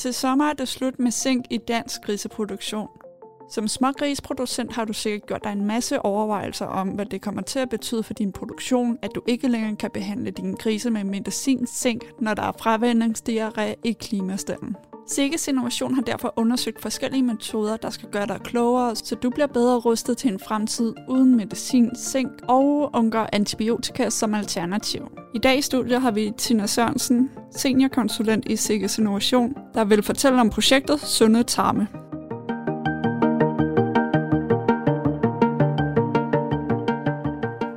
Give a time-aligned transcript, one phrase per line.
[0.00, 2.88] Til sommer er det slut med zink i dansk griseproduktion.
[3.50, 7.58] Som smågrisproducent har du sikkert gjort dig en masse overvejelser om, hvad det kommer til
[7.58, 11.66] at betyde for din produktion, at du ikke længere kan behandle dine grise med medicin
[11.66, 14.76] zink, når der er fravændingsdiarré i klimastallen.
[15.06, 19.46] Sikkes Innovation har derfor undersøgt forskellige metoder, der skal gøre dig klogere, så du bliver
[19.46, 25.02] bedre rustet til en fremtid uden medicin, zink og undgår antibiotika som alternativ.
[25.34, 30.40] I dag i studiet har vi Tina Sørensen, seniorkonsulent i Sikkes Innovation, der vil fortælle
[30.40, 31.88] om projektet Sunde Tarme.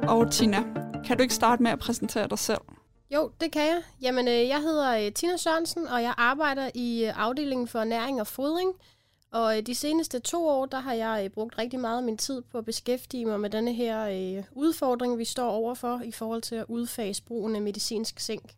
[0.07, 0.63] Og Tina,
[1.05, 2.61] kan du ikke starte med at præsentere dig selv?
[3.13, 3.81] Jo, det kan jeg.
[4.01, 8.21] Jamen, øh, jeg hedder øh, Tina Sørensen, og jeg arbejder i øh, afdelingen for næring
[8.21, 8.73] og fodring.
[9.31, 12.17] Og øh, de seneste to år, der har jeg øh, brugt rigtig meget af min
[12.17, 14.05] tid på at beskæftige mig med denne her
[14.37, 18.55] øh, udfordring, vi står overfor i forhold til at udfase brugen af medicinsk zink.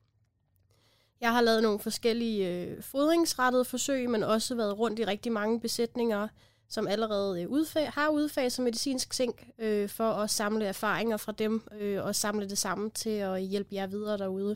[1.22, 5.60] Jeg har lavet nogle forskellige øh, fodringsrettede forsøg, men også været rundt i rigtig mange
[5.60, 6.27] besætninger,
[6.70, 11.62] som allerede øh, udfag, har udfaset medicinsk zink, øh, for at samle erfaringer fra dem
[11.80, 14.55] øh, og samle det sammen til at hjælpe jer videre derude.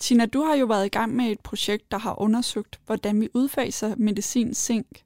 [0.00, 3.28] Tina, du har jo været i gang med et projekt, der har undersøgt, hvordan vi
[3.34, 5.02] udfaser medicinsk zink.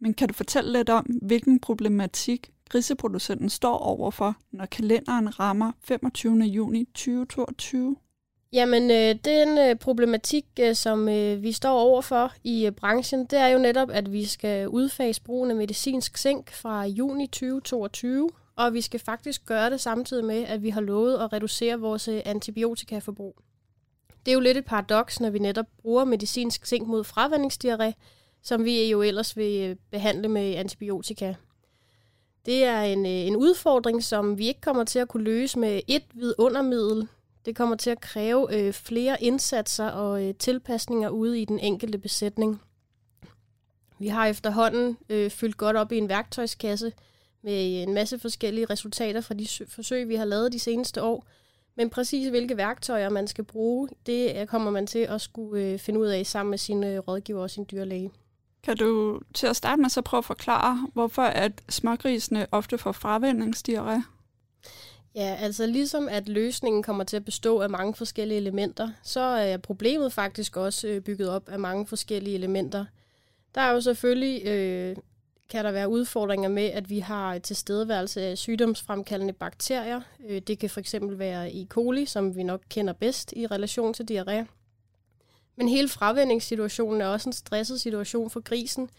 [0.00, 6.38] Men kan du fortælle lidt om, hvilken problematik griseproducenten står overfor, når kalenderen rammer 25.
[6.38, 7.96] juni 2022?
[8.54, 13.38] Jamen, øh, den øh, problematik, øh, som øh, vi står overfor i øh, branchen, det
[13.38, 18.74] er jo netop, at vi skal udfase brugen af medicinsk zink fra juni 2022, og
[18.74, 22.22] vi skal faktisk gøre det samtidig med, at vi har lovet at reducere vores øh,
[22.24, 23.36] antibiotikaforbrug.
[24.26, 27.92] Det er jo lidt et paradoks, når vi netop bruger medicinsk zink mod fravandingsdiarré,
[28.42, 31.34] som vi jo ellers vil øh, behandle med antibiotika.
[32.46, 35.80] Det er en, øh, en udfordring, som vi ikke kommer til at kunne løse med
[35.88, 37.08] et vidundermiddel,
[37.46, 41.98] det kommer til at kræve øh, flere indsatser og øh, tilpasninger ude i den enkelte
[41.98, 42.62] besætning.
[43.98, 46.92] Vi har efterhånden øh, fyldt godt op i en værktøjskasse
[47.42, 51.26] med en masse forskellige resultater fra de forsøg, vi har lavet de seneste år.
[51.76, 55.78] Men præcis hvilke værktøjer man skal bruge, det øh, kommer man til at skulle øh,
[55.78, 58.10] finde ud af sammen med sin øh, rådgiver og sin dyrlæge.
[58.62, 62.92] Kan du til at starte med så prøve at forklare, hvorfor at smågrisene ofte får
[62.92, 64.02] fravændingsdiarré?
[65.14, 69.56] Ja, altså ligesom at løsningen kommer til at bestå af mange forskellige elementer, så er
[69.56, 72.84] problemet faktisk også øh, bygget op af mange forskellige elementer.
[73.54, 74.96] Der er jo selvfølgelig, øh,
[75.48, 80.00] kan der være udfordringer med, at vi har tilstedeværelse af sygdomsfremkaldende bakterier.
[80.28, 81.66] Øh, det kan for eksempel være E.
[81.66, 84.44] coli, som vi nok kender bedst i relation til diarré.
[85.56, 88.90] Men hele fravændingssituationen er også en stresset situation for grisen,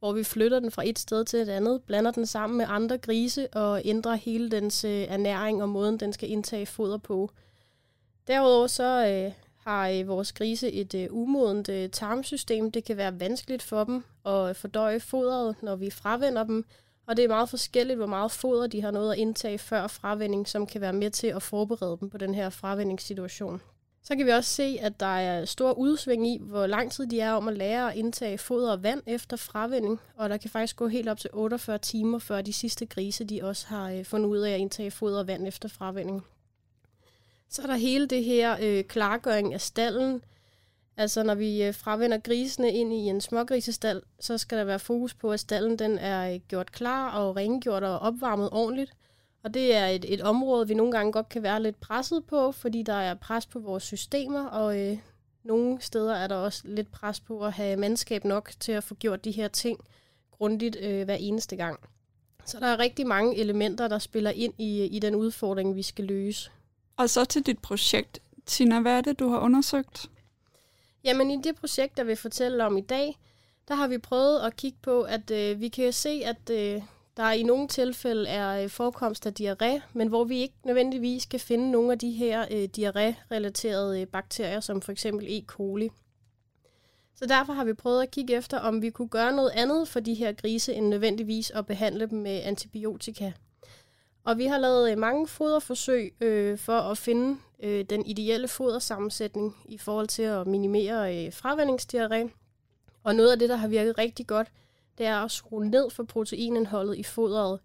[0.00, 2.98] hvor vi flytter den fra et sted til et andet, blander den sammen med andre
[2.98, 7.30] grise og ændrer hele dens øh, ernæring og måden, den skal indtage foder på.
[8.26, 9.32] Derudover så øh,
[9.64, 12.70] har øh, vores grise et øh, umodent øh, tarmsystem.
[12.70, 16.64] Det kan være vanskeligt for dem at fordøje fodret, når vi fravender dem,
[17.06, 20.48] og det er meget forskelligt, hvor meget foder de har noget at indtage før fravending,
[20.48, 23.60] som kan være med til at forberede dem på den her fravændingssituation.
[24.02, 27.20] Så kan vi også se, at der er stor udsving i, hvor lang tid de
[27.20, 30.76] er om at lære at indtage foder og vand efter fravending, og der kan faktisk
[30.76, 34.28] gå helt op til 48 timer, før de sidste grise de også har øh, fundet
[34.28, 36.24] ud af at indtage foder og vand efter fravending.
[37.48, 40.22] Så er der hele det her øh, klargøring af stallen.
[40.96, 45.14] Altså når vi øh, fravender grisene ind i en smågrisestal, så skal der være fokus
[45.14, 48.92] på, at stallen den er øh, gjort klar og rengjort og opvarmet ordentligt.
[49.42, 52.52] Og det er et, et område, vi nogle gange godt kan være lidt presset på,
[52.52, 54.98] fordi der er pres på vores systemer, og øh,
[55.42, 58.94] nogle steder er der også lidt pres på at have mandskab nok til at få
[58.94, 59.78] gjort de her ting
[60.30, 61.80] grundigt øh, hver eneste gang.
[62.44, 66.04] Så der er rigtig mange elementer, der spiller ind i, i den udfordring, vi skal
[66.04, 66.50] løse.
[66.96, 68.18] Og så til dit projekt.
[68.46, 70.10] Tina, hvad er det, du har undersøgt?
[71.04, 73.18] Jamen i det projekt, der vil fortælle om i dag,
[73.68, 76.82] der har vi prøvet at kigge på, at øh, vi kan se, at øh,
[77.20, 81.40] der i nogle tilfælde er øh, forekomst af diarré, men hvor vi ikke nødvendigvis kan
[81.40, 85.44] finde nogle af de her øh, diarré-relaterede øh, bakterier, som for eksempel E.
[85.46, 85.90] coli.
[87.14, 90.00] Så derfor har vi prøvet at kigge efter, om vi kunne gøre noget andet for
[90.00, 93.32] de her grise, end nødvendigvis at behandle dem med antibiotika.
[94.24, 99.56] Og vi har lavet øh, mange foderforsøg øh, for at finde øh, den ideelle fodersammensætning
[99.64, 102.30] i forhold til at minimere øh, fravændingsdiarré.
[103.02, 104.48] Og noget af det, der har virket rigtig godt,
[105.00, 107.60] det er at skrue ned for proteinindholdet i fodret.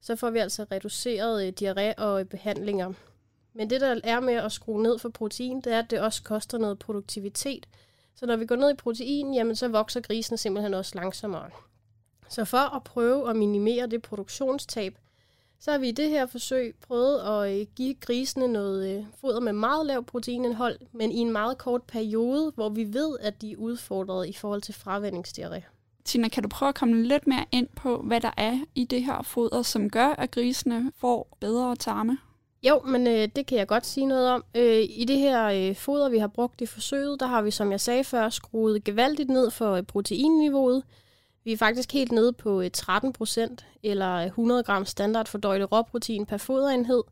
[0.00, 2.92] Så får vi altså reduceret øh, diarré og øh, behandlinger.
[3.54, 6.22] Men det, der er med at skrue ned for protein, det er, at det også
[6.22, 7.66] koster noget produktivitet.
[8.14, 11.50] Så når vi går ned i protein, jamen, så vokser grisen simpelthen også langsommere.
[12.28, 14.98] Så for at prøve at minimere det produktionstab,
[15.60, 19.40] så har vi i det her forsøg prøvet at øh, give grisene noget øh, foder
[19.40, 23.52] med meget lav proteinindhold, men i en meget kort periode, hvor vi ved, at de
[23.52, 25.73] er udfordret i forhold til fravændingsdiarré.
[26.04, 29.04] Tina, kan du prøve at komme lidt mere ind på, hvad der er i det
[29.04, 32.18] her foder, som gør, at grisene får bedre tarme?
[32.62, 34.44] Jo, men øh, det kan jeg godt sige noget om.
[34.54, 37.70] Øh, I det her øh, foder, vi har brugt i forsøget, der har vi, som
[37.70, 40.82] jeg sagde før, skruet gevaldigt ned for øh, proteinniveauet.
[41.44, 45.72] Vi er faktisk helt nede på øh, 13 procent, eller øh, 100 gram standard fordøjelig
[45.72, 47.02] råprotein per foderenhed.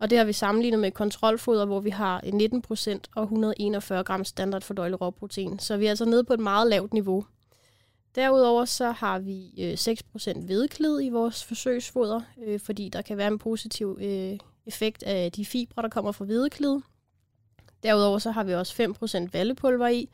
[0.00, 4.04] Og det har vi sammenlignet med kontrolfoder, hvor vi har øh, 19 procent og 141
[4.04, 5.58] gram standard fordøjelig råprotein.
[5.58, 7.24] Så vi er altså nede på et meget lavt niveau.
[8.14, 13.28] Derudover så har vi øh, 6% vedklid i vores forsøgsfoder, øh, fordi der kan være
[13.28, 16.76] en positiv øh, effekt af de fibre, der kommer fra hvedeklid.
[17.82, 20.08] Derudover så har vi også 5% vallepulver i,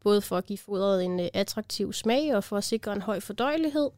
[0.00, 3.20] både for at give fodret en øh, attraktiv smag og for at sikre en høj
[3.20, 3.90] fordøjelighed.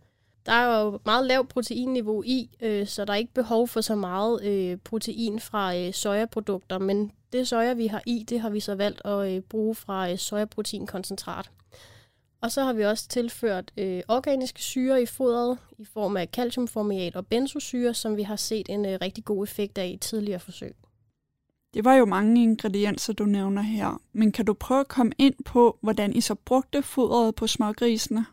[0.47, 3.95] Der er jo meget lavt proteinniveau i, øh, så der er ikke behov for så
[3.95, 8.75] meget øh, protein fra sojaprodukter, men det soja, vi har i, det har vi så
[8.75, 11.51] valgt at bruge fra sojaproteinkoncentrat.
[12.43, 17.17] Og så har vi også tilført øh, organiske syre i fodret i form af calciumformiat
[17.17, 20.75] og benzosyre, som vi har set en øh, rigtig god effekt af i tidligere forsøg.
[21.75, 25.35] Det var jo mange ingredienser, du nævner her, men kan du prøve at komme ind
[25.45, 28.27] på, hvordan I så brugte fodret på smågrisene?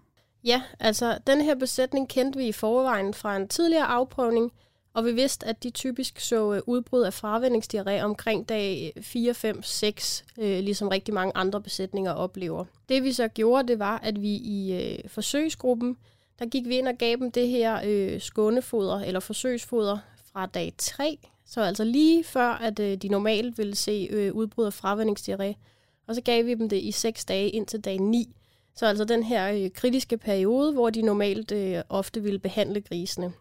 [0.43, 4.51] Ja, altså den her besætning kendte vi i forvejen fra en tidligere afprøvning,
[4.93, 9.63] og vi vidste, at de typisk så øh, udbrud af fravændingsdiarré omkring dag 4, 5,
[9.63, 12.65] 6, øh, ligesom rigtig mange andre besætninger oplever.
[12.89, 15.97] Det vi så gjorde, det var, at vi i øh, forsøgsgruppen,
[16.39, 19.97] der gik vi ind og gav dem det her øh, skånefoder, eller forsøgsfoder,
[20.33, 24.65] fra dag 3, så altså lige før, at øh, de normalt ville se øh, udbrud
[24.65, 25.53] af fravændingsdiarré.
[26.07, 28.35] Og så gav vi dem det i 6 dage indtil dag 9.
[28.75, 33.33] Så altså den her øh, kritiske periode, hvor de normalt øh, ofte ville behandle grisene.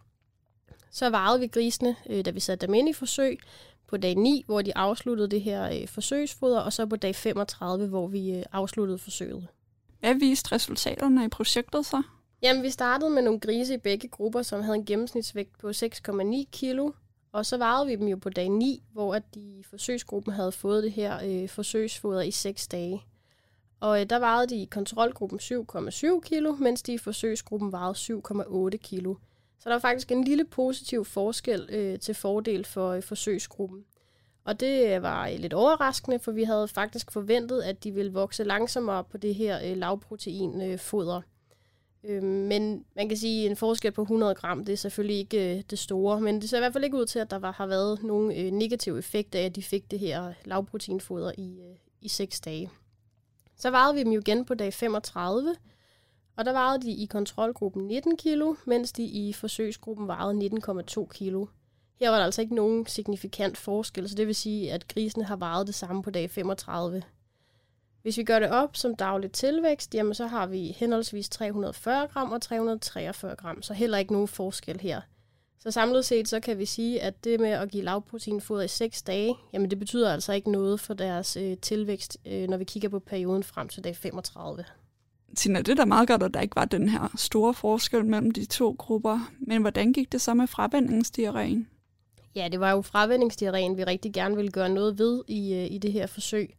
[0.91, 3.39] Så varede vi grisene, øh, da vi satte dem ind i forsøg,
[3.87, 7.87] på dag 9, hvor de afsluttede det her øh, forsøgsfoder, og så på dag 35,
[7.87, 9.47] hvor vi øh, afsluttede forsøget.
[9.99, 12.03] Hvad viste resultaterne i projektet så?
[12.41, 16.49] Jamen, vi startede med nogle grise i begge grupper, som havde en gennemsnitsvægt på 6,9
[16.51, 16.91] kilo,
[17.31, 20.51] og så varede vi dem jo på dag 9, hvor at de i forsøgsgruppen havde
[20.51, 23.03] fået det her øh, forsøgsfoder i 6 dage.
[23.79, 28.77] Og øh, der varede de i kontrolgruppen 7,7 kilo, mens de i forsøgsgruppen varede 7,8
[28.77, 29.15] kilo.
[29.59, 33.85] Så der var faktisk en lille positiv forskel øh, til fordel for øh, forsøgsgruppen.
[34.43, 38.13] Og det øh, var øh, lidt overraskende, for vi havde faktisk forventet, at de ville
[38.13, 41.21] vokse langsommere på det her øh, lavprotein øh, foder.
[42.03, 45.57] Øh, men man kan sige, at en forskel på 100 gram, det er selvfølgelig ikke
[45.57, 47.51] øh, det store, men det ser i hvert fald ikke ud til, at der var,
[47.51, 51.75] har været nogen øh, negativ effekt af, at de fik det her lavproteinfoder i, øh,
[52.01, 52.69] i 6 dage.
[53.55, 55.55] Så varede vi dem jo igen på dag 35,
[56.39, 60.49] og der vejede de i kontrolgruppen 19 kilo, mens de i forsøgsgruppen vejede
[60.97, 61.45] 19,2 kilo.
[61.99, 65.35] Her var der altså ikke nogen signifikant forskel, så det vil sige, at grisene har
[65.35, 67.03] vejet det samme på dag 35.
[68.01, 72.31] Hvis vi gør det op som daglig tilvækst, jamen så har vi henholdsvis 340 gram
[72.31, 75.01] og 343 gram, så heller ikke nogen forskel her.
[75.59, 79.01] Så samlet set så kan vi sige, at det med at give lavproteinfoder i 6
[79.01, 82.89] dage, jamen det betyder altså ikke noget for deres øh, tilvækst, øh, når vi kigger
[82.89, 84.65] på perioden frem til dag 35.
[85.35, 88.31] Tina, det er da meget godt, at der ikke var den her store forskel mellem
[88.31, 89.31] de to grupper.
[89.39, 91.65] Men hvordan gik det så med fravændingsdiarréen?
[92.35, 95.77] Ja, det var jo fravændingsdiarréen, vi rigtig gerne ville gøre noget ved i, øh, i
[95.77, 96.49] det her forsøg.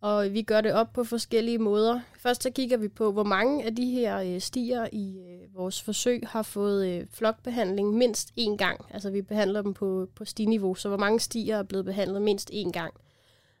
[0.00, 2.00] Og vi gør det op på forskellige måder.
[2.18, 5.82] Først så kigger vi på, hvor mange af de her øh, stier i øh, vores
[5.82, 8.80] forsøg har fået flokbehandling mindst én gang.
[8.90, 12.50] Altså vi behandler dem på, på stiniveau, så hvor mange stier er blevet behandlet mindst
[12.50, 12.94] én gang.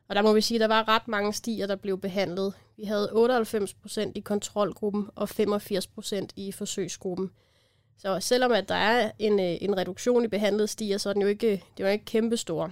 [0.08, 2.54] Og der må vi sige, at der var ret mange stier, der blev behandlet.
[2.76, 7.30] Vi havde 98% i kontrolgruppen og 85% i forsøgsgruppen.
[7.98, 11.22] Så selvom at der er en, øh, en reduktion i behandlede stier, så er den
[11.22, 12.70] jo ikke, det var ikke kæmpestor.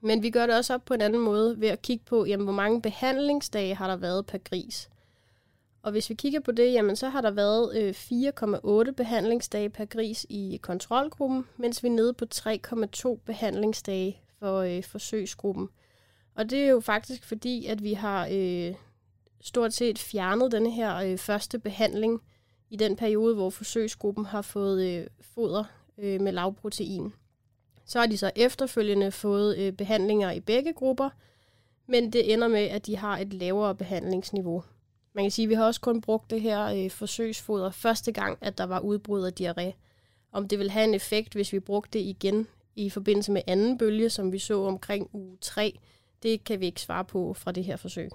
[0.00, 2.44] Men vi gør det også op på en anden måde ved at kigge på, jamen,
[2.44, 4.88] hvor mange behandlingsdage har der været per gris.
[5.82, 7.94] Og hvis vi kigger på det, jamen, så har der været øh,
[8.86, 14.84] 4,8 behandlingsdage per gris i kontrolgruppen, mens vi er nede på 3,2 behandlingsdage for øh,
[14.84, 15.68] forsøgsgruppen.
[16.34, 18.74] Og det er jo faktisk fordi, at vi har øh,
[19.40, 22.22] stort set fjernet den her øh, første behandling
[22.70, 25.64] i den periode, hvor forsøgsgruppen har fået øh, foder
[25.98, 27.12] øh, med lavprotein.
[27.84, 31.10] Så har de så efterfølgende fået øh, behandlinger i begge grupper,
[31.86, 34.64] men det ender med, at de har et lavere behandlingsniveau.
[35.14, 38.38] Man kan sige, at vi har også kun brugt det her øh, forsøgsfoder første gang,
[38.40, 39.72] at der var udbrud af diarré.
[40.32, 42.46] Om det vil have en effekt, hvis vi brugte det igen
[42.76, 45.78] i forbindelse med anden bølge, som vi så omkring uge 3,
[46.22, 48.10] det kan vi ikke svare på fra det her forsøg.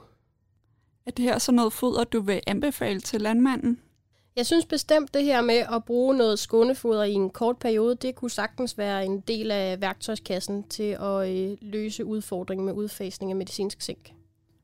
[1.06, 3.80] Er det her så noget foder, du vil anbefale til landmanden?
[4.36, 8.16] Jeg synes bestemt, det her med at bruge noget skånefoder i en kort periode, det
[8.16, 13.36] kunne sagtens være en del af værktøjskassen til at øh, løse udfordringen med udfasning af
[13.36, 14.12] medicinsk zink.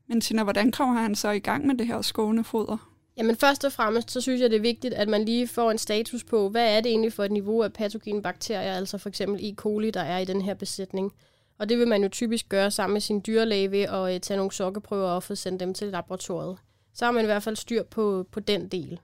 [0.06, 2.90] Men Tina, hvordan kommer han så i gang med det her skånefoder?
[3.16, 5.78] Jamen først og fremmest, så synes jeg, det er vigtigt, at man lige får en
[5.78, 9.44] status på, hvad er det egentlig for et niveau af patogene bakterier, altså for eksempel
[9.44, 9.54] E.
[9.54, 11.12] coli, der er i den her besætning.
[11.58, 14.36] Og det vil man jo typisk gøre sammen med sin dyrlæge ved at øh, tage
[14.36, 16.58] nogle sokkerprøver og få sendt dem til laboratoriet.
[16.94, 19.00] Så har man i hvert fald styr på, på den del.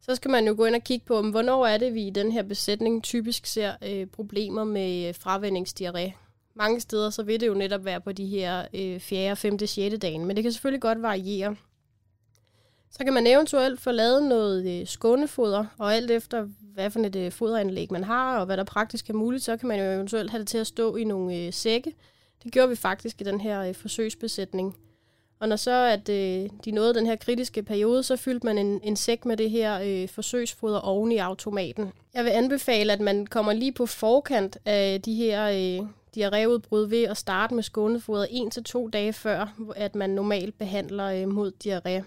[0.00, 2.32] Så skal man jo gå ind og kigge på, hvornår er det, vi i den
[2.32, 6.12] her besætning typisk ser øh, problemer med øh, fravændingsdiarré.
[6.54, 9.98] Mange steder så vil det jo netop være på de her øh, 4., 5., 6.
[10.02, 11.56] dagen, men det kan selvfølgelig godt variere.
[12.98, 17.16] Så kan man eventuelt få lavet noget øh, skånefoder, og alt efter hvad for et
[17.16, 20.30] øh, foderanlæg man har, og hvad der praktisk er muligt, så kan man jo eventuelt
[20.30, 21.94] have det til at stå i nogle øh, sække.
[22.44, 24.76] Det gjorde vi faktisk i den her forsøgsbesætning.
[25.40, 28.80] Og når så at øh, de nåede den her kritiske periode, så fyldte man en,
[28.82, 31.92] en sæk med det her øh, forsøgsfoder oven i automaten.
[32.14, 35.86] Jeg vil anbefale, at man kommer lige på forkant af de her øh,
[36.16, 38.26] diarréudbrud ved at starte med skånefoder
[38.86, 42.02] 1-2 dage før, at man normalt behandler øh, mod diarré.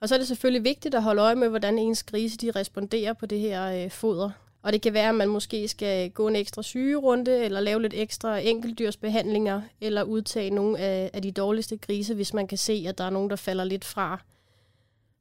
[0.00, 3.12] Og så er det selvfølgelig vigtigt at holde øje med, hvordan ens grise de responderer
[3.12, 4.30] på det her øh, foder.
[4.62, 7.94] Og det kan være, at man måske skal gå en ekstra sygerunde, eller lave lidt
[7.94, 12.98] ekstra enkeltdyrsbehandlinger, eller udtage nogle af, af de dårligste grise, hvis man kan se, at
[12.98, 14.22] der er nogen, der falder lidt fra.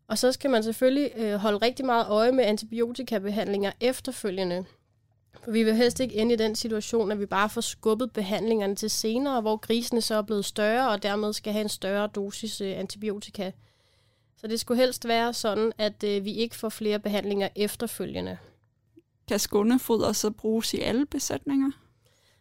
[0.08, 4.65] Og så skal man selvfølgelig øh, holde rigtig meget øje med antibiotikabehandlinger efterfølgende.
[5.44, 8.75] For vi vil helst ikke ende i den situation, at vi bare får skubbet behandlingerne
[8.75, 12.62] til senere, hvor grisene så er blevet større, og dermed skal have en større dosis
[12.62, 13.51] øh, antibiotika.
[14.44, 18.38] Så det skulle helst være sådan, at øh, vi ikke får flere behandlinger efterfølgende.
[19.28, 21.72] Kan skånefoder så bruges i alle besætninger?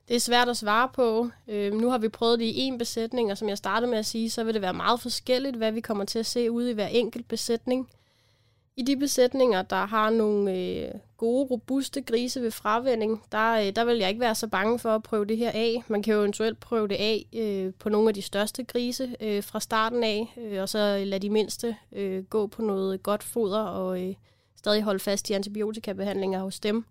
[0.08, 1.30] Det er svært at svare på.
[1.48, 4.06] Øh, nu har vi prøvet det i en besætning, og som jeg startede med at
[4.06, 6.74] sige, så vil det være meget forskelligt, hvad vi kommer til at se ude i
[6.74, 7.90] hver enkelt besætning.
[8.76, 10.90] I de besætninger, der har nogle øh,
[11.22, 14.90] gode, robuste grise ved fravænding, der, øh, der vil jeg ikke være så bange for
[14.90, 15.82] at prøve det her af.
[15.88, 19.42] Man kan jo eventuelt prøve det af øh, på nogle af de største grise øh,
[19.42, 23.60] fra starten af, øh, og så lade de mindste øh, gå på noget godt foder
[23.60, 24.14] og øh,
[24.56, 26.84] stadig holde fast i antibiotikabehandlinger hos dem.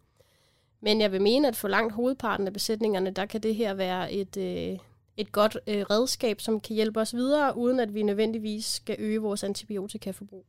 [0.81, 4.11] Men jeg vil mene, at for langt hovedparten af besætningerne, der kan det her være
[4.11, 4.77] et, øh,
[5.17, 9.19] et godt øh, redskab, som kan hjælpe os videre, uden at vi nødvendigvis skal øge
[9.19, 10.45] vores antibiotikaforbrug.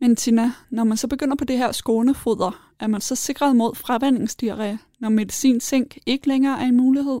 [0.00, 3.74] Men Tina, når man så begynder på det her skånefoder, er man så sikret mod
[3.74, 7.20] fravandingsdiarré, når medicinsænk ikke længere er en mulighed?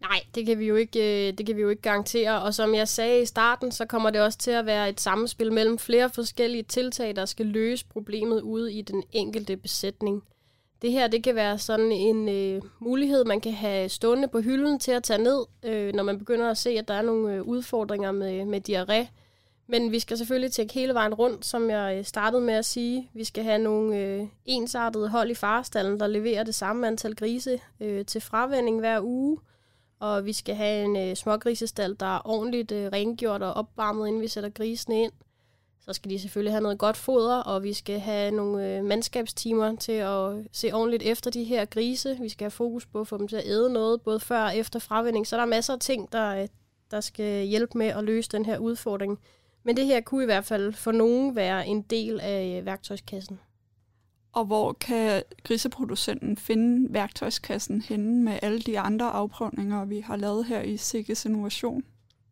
[0.00, 2.42] Nej, det kan, vi jo ikke, øh, det kan vi jo ikke garantere.
[2.42, 5.52] Og som jeg sagde i starten, så kommer det også til at være et samspil
[5.52, 10.22] mellem flere forskellige tiltag, der skal løse problemet ude i den enkelte besætning.
[10.82, 14.78] Det her det kan være sådan en øh, mulighed, man kan have stående på hylden
[14.78, 17.42] til at tage ned, øh, når man begynder at se, at der er nogle øh,
[17.42, 19.06] udfordringer med, med diarré
[19.66, 23.10] men vi skal selvfølgelig tænke hele vejen rundt, som jeg øh, startede med at sige.
[23.14, 27.60] Vi skal have nogle øh, ensartede hold i farestallen, der leverer det samme antal grise
[27.80, 29.38] øh, til fravænding hver uge.
[30.00, 34.22] Og vi skal have en øh, smågrisestal, der er ordentligt øh, rengjort og opvarmet, inden
[34.22, 35.12] vi sætter grisene ind.
[35.80, 39.76] Så skal de selvfølgelig have noget godt foder, og vi skal have nogle øh, mandskabstimer
[39.76, 42.18] til at se ordentligt efter de her grise.
[42.20, 44.56] Vi skal have fokus på at få dem til at æde noget, både før og
[44.56, 45.26] efter fravænding.
[45.26, 46.48] Så der er masser af ting, der, øh,
[46.90, 49.18] der skal hjælpe med at løse den her udfordring.
[49.64, 53.40] Men det her kunne i hvert fald for nogen være en del af øh, værktøjskassen.
[54.32, 60.46] Og hvor kan griseproducenten finde værktøjskassen henne med alle de andre afprøvninger, vi har lavet
[60.46, 61.82] her i Sikkes Innovation?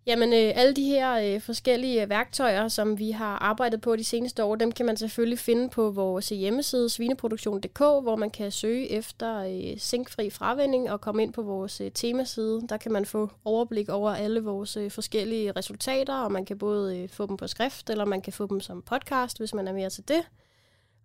[0.06, 4.04] Jamen, øh, alle de her øh, forskellige øh, værktøjer, som vi har arbejdet på de
[4.04, 8.50] seneste år, dem kan man selvfølgelig finde på vores øh, hjemmeside svineproduktion.dk, hvor man kan
[8.50, 12.61] søge efter øh, zinkfri fravænding og komme ind på vores øh, temaside.
[12.68, 16.99] Der kan man få overblik over alle vores øh, forskellige resultater, og man kan både
[16.99, 19.73] øh, få dem på skrift, eller man kan få dem som podcast, hvis man er
[19.73, 20.23] mere til det.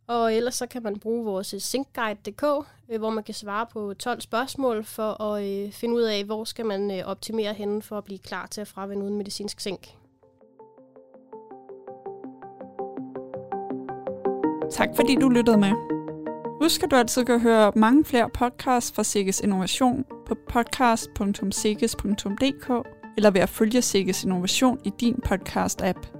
[0.08, 2.44] Og ellers så kan man bruge vores øh, syncguide.dk,
[2.90, 6.44] øh, hvor man kan svare på 12 spørgsmål for at øh, finde ud af, hvor
[6.44, 9.88] skal man optimere henne for at blive klar til at fravende uden medicinsk zink.
[14.72, 15.72] Tak fordi du lyttede med.
[16.62, 22.88] Husk at du altid kan høre mange flere podcasts fra Sikkes Innovation på podcast.sikkes.dk
[23.18, 26.17] eller ved at følge Sikkes Innovation i din podcast-app.